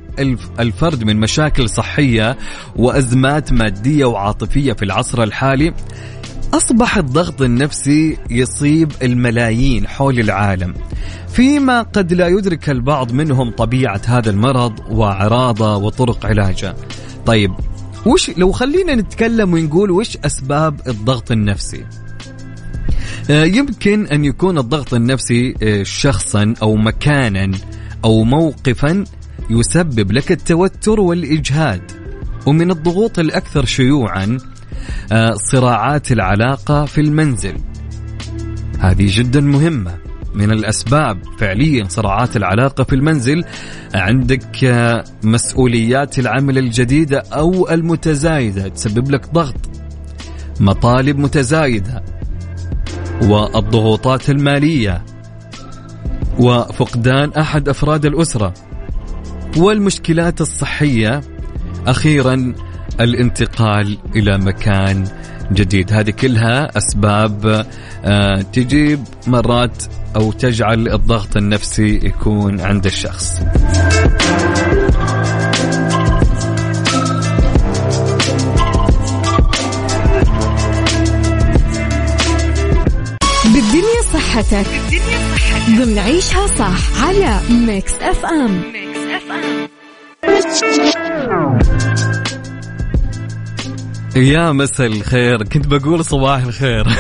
[0.60, 2.38] الفرد من مشاكل صحية
[2.76, 5.74] وأزمات مادية وعاطفية في العصر الحالي
[6.54, 10.74] أصبح الضغط النفسي يصيب الملايين حول العالم.
[11.28, 16.76] فيما قد لا يدرك البعض منهم طبيعة هذا المرض واعراضه وطرق علاجه.
[17.26, 17.52] طيب
[18.06, 21.86] وش لو خلينا نتكلم ونقول وش أسباب الضغط النفسي؟
[23.30, 27.52] آه، يمكن أن يكون الضغط النفسي آه، شخصا أو مكانا
[28.06, 29.04] أو موقفا
[29.50, 31.82] يسبب لك التوتر والإجهاد.
[32.46, 34.38] ومن الضغوط الأكثر شيوعا
[35.34, 37.56] صراعات العلاقة في المنزل.
[38.80, 39.98] هذه جدا مهمة.
[40.36, 43.44] من الأسباب فعليا صراعات العلاقة في المنزل
[43.96, 44.76] عندك
[45.24, 49.56] مسؤوليات العمل الجديدة أو المتزايدة تسبب لك ضغط.
[50.60, 52.04] مطالب متزايدة
[53.22, 55.06] والضغوطات المالية
[56.40, 58.54] وفقدان أحد أفراد الأسرة.
[59.58, 61.22] والمشكلات الصحية
[61.88, 62.54] أخيرا
[63.02, 65.08] الانتقال إلى مكان
[65.52, 65.94] جديد.
[65.94, 67.66] هذه كلها أسباب
[68.06, 69.84] آه، تجيب مرات
[70.16, 73.42] أو تجعل الضغط النفسي يكون عند الشخص.
[84.14, 84.68] صحتك.
[85.70, 89.68] ضمن عيشها صح على Mix FM Mix F M
[94.16, 95.44] يا مساء الخير.
[95.44, 96.88] كنت بقول صباح الخير.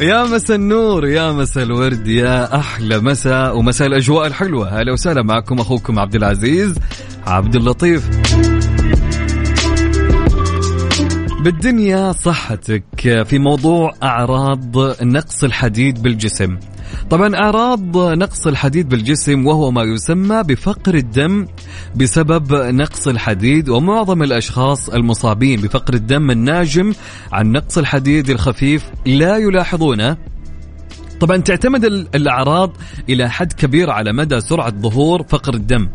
[0.00, 4.80] يا مساء النور يا مساء الورد يا أحلى مساء ومساء الأجواء الحلوة.
[4.80, 6.74] أهلا وسهلا معكم أخوكم عبد العزيز
[7.26, 8.08] عبد اللطيف.
[11.42, 12.84] بالدنيا صحتك.
[13.26, 16.58] في موضوع أعراض نقص الحديد بالجسم.
[17.10, 21.46] طبعا أعراض نقص الحديد بالجسم وهو ما يسمى بفقر الدم
[21.96, 26.92] بسبب نقص الحديد ومعظم الأشخاص المصابين بفقر الدم الناجم
[27.32, 30.16] عن نقص الحديد الخفيف لا يلاحظونه.
[31.22, 32.76] طبعا تعتمد الأعراض
[33.08, 35.88] إلى حد كبير على مدى سرعة ظهور فقر الدم.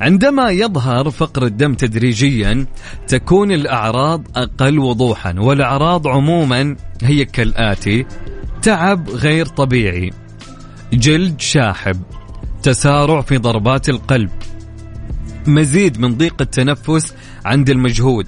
[0.00, 2.66] عندما يظهر فقر الدم تدريجيا
[3.08, 8.06] تكون الأعراض أقل وضوحا والأعراض عموما هي كالآتي
[8.62, 10.10] تعب غير طبيعي
[10.92, 12.02] جلد شاحب
[12.62, 14.30] تسارع في ضربات القلب
[15.46, 17.14] مزيد من ضيق التنفس
[17.44, 18.26] عند المجهود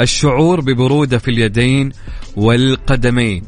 [0.00, 1.92] الشعور ببرودة في اليدين
[2.36, 3.44] والقدمين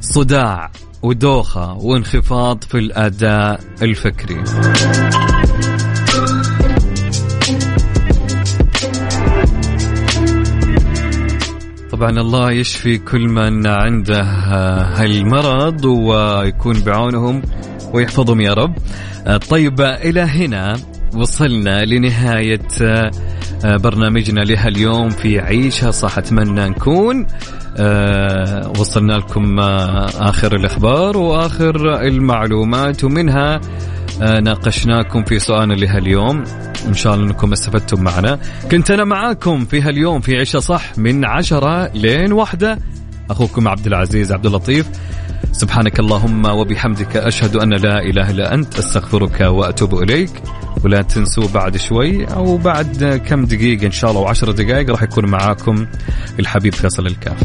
[0.00, 0.70] صداع
[1.06, 4.44] ودوخة وانخفاض في الأداء الفكري.
[11.92, 14.22] طبعا الله يشفي كل من عنده
[14.96, 17.42] هالمرض ويكون بعونهم
[17.92, 18.74] ويحفظهم يا رب.
[19.50, 20.76] طيب إلى هنا
[21.14, 22.68] وصلنا لنهاية
[23.64, 27.26] برنامجنا لها اليوم في عيشها صح أتمنى نكون
[28.78, 33.60] وصلنا لكم آه آخر الأخبار وآخر المعلومات ومنها
[34.22, 36.44] آه، ناقشناكم في سؤالنا لهاليوم.
[36.88, 38.38] إن شاء الله إنكم استفدتم معنا.
[38.70, 42.78] كنت أنا معاكم في هاليوم في عشاء صح من عشرة لين واحدة.
[43.30, 44.86] أخوكم عبد العزيز عبد اللطيف.
[45.52, 50.30] سبحانك اللهم وبحمدك أشهد أن لا إله إلا أنت أستغفرك وأتوب إليك.
[50.84, 55.26] ولا تنسوا بعد شوي أو بعد كم دقيقة إن شاء الله وعشر دقائق راح يكون
[55.26, 55.86] معاكم
[56.40, 57.38] الحبيب فيصل الكاف.